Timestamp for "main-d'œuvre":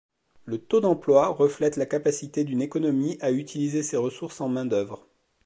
4.49-5.05